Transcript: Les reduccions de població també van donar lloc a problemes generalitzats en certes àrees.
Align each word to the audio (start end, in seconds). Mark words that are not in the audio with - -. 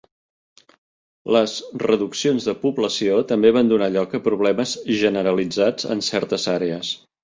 Les 1.37 1.53
reduccions 1.83 2.49
de 2.49 2.57
població 2.65 3.21
també 3.35 3.55
van 3.61 3.71
donar 3.75 3.93
lloc 3.99 4.19
a 4.19 4.25
problemes 4.33 4.77
generalitzats 5.05 5.93
en 5.99 6.07
certes 6.13 6.53
àrees. 6.61 6.97